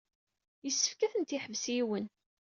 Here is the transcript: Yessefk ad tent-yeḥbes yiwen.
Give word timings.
Yessefk 0.65 0.99
ad 1.01 1.11
tent-yeḥbes 1.13 1.63
yiwen. 1.75 2.05